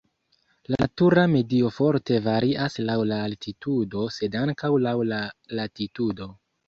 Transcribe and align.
La 0.75 0.77
natura 0.83 1.25
medio 1.33 1.69
forte 1.75 2.17
varias 2.29 2.79
laŭ 2.87 2.95
la 3.11 3.19
altitudo 3.29 4.07
sed 4.17 4.39
ankaŭ 4.41 4.73
laŭ 4.87 4.99
la 5.15 5.21
latitudo. 5.61 6.29